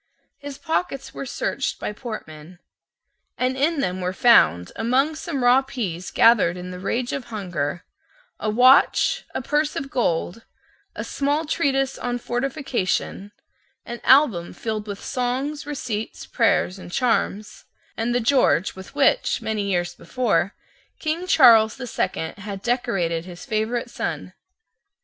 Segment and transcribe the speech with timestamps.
[0.39, 2.57] His pockets were searched by Portman,
[3.37, 7.83] and in them were found, among some raw pease gathered in the rage of hunger,
[8.39, 10.43] a watch, a purse of gold,
[10.95, 13.31] a small treatise on fortification,
[13.85, 17.65] an album filled with songs, receipts, prayers, and charms,
[17.95, 20.55] and the George with which, many years before,
[20.97, 24.33] King Charles the Second had decorated his favourite son.